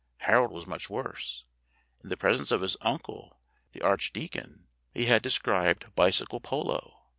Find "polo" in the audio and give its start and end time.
6.39-7.03